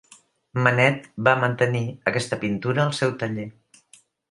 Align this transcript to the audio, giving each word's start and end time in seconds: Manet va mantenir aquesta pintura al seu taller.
Manet 0.67 1.05
va 1.27 1.33
mantenir 1.43 1.83
aquesta 2.13 2.41
pintura 2.47 2.85
al 2.89 2.99
seu 3.03 3.17
taller. 3.23 3.49